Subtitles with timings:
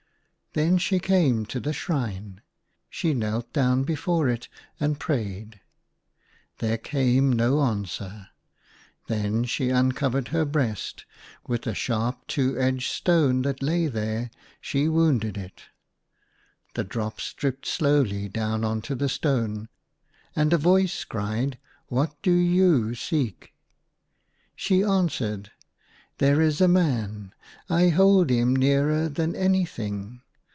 [0.53, 2.41] Then she came to the shrine;
[2.89, 4.49] she knelt down before it
[4.81, 5.61] and prayed;
[6.57, 8.27] there came no answer.
[9.07, 11.05] Then she uncovered her breast;
[11.47, 14.29] with a sharp two edged stone that lay there
[14.59, 15.61] she wounded it.
[16.73, 19.69] The drops dripped slowly down on to the stone,
[20.35, 23.53] and a voice cried," What do you seek?"
[24.57, 25.51] She answered,"
[26.17, 27.33] There is a man;
[27.69, 30.23] I hold him nearer than anything.